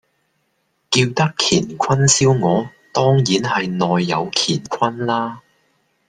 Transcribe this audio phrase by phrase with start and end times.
[0.89, 5.43] 叫得乾坤燒鵝，當然係內有乾坤啦